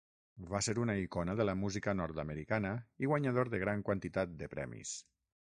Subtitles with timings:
[0.53, 2.73] Va ser una icona de la música nord-americana
[3.05, 4.99] i guanyador de gran quantitat de premis.